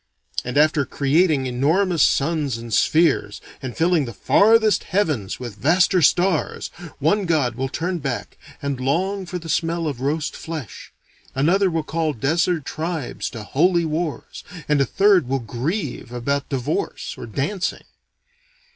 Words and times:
And 0.43 0.57
after 0.57 0.83
creating 0.83 1.45
enormous 1.45 2.01
suns 2.01 2.57
and 2.57 2.73
spheres, 2.73 3.39
and 3.61 3.77
filling 3.77 4.05
the 4.05 4.13
farthest 4.15 4.85
heavens 4.85 5.39
with 5.39 5.57
vaster 5.61 6.01
stars, 6.01 6.71
one 6.97 7.25
god 7.27 7.53
will 7.53 7.69
turn 7.69 7.99
back 7.99 8.35
and 8.63 8.79
long 8.79 9.27
for 9.27 9.37
the 9.37 9.47
smell 9.47 9.85
of 9.85 10.01
roast 10.01 10.35
flesh, 10.35 10.91
another 11.35 11.69
will 11.69 11.83
call 11.83 12.13
desert 12.13 12.65
tribes 12.65 13.29
to 13.29 13.43
"holy" 13.43 13.85
wars, 13.85 14.43
and 14.67 14.81
a 14.81 14.85
third 14.87 15.27
will 15.27 15.37
grieve 15.37 16.11
about 16.11 16.49
divorce 16.49 17.13
or 17.15 17.27
dancing. 17.27 17.83